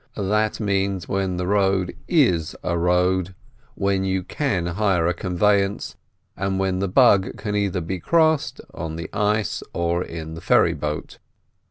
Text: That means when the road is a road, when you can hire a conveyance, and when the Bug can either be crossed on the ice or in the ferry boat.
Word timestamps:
That 0.17 0.59
means 0.59 1.07
when 1.07 1.37
the 1.37 1.45
road 1.45 1.95
is 2.07 2.55
a 2.63 2.75
road, 2.75 3.35
when 3.75 4.03
you 4.03 4.23
can 4.23 4.65
hire 4.65 5.05
a 5.05 5.13
conveyance, 5.13 5.95
and 6.35 6.57
when 6.57 6.79
the 6.79 6.87
Bug 6.87 7.37
can 7.37 7.55
either 7.55 7.81
be 7.81 7.99
crossed 7.99 8.61
on 8.73 8.95
the 8.95 9.11
ice 9.13 9.61
or 9.73 10.03
in 10.03 10.33
the 10.33 10.41
ferry 10.41 10.73
boat. 10.73 11.19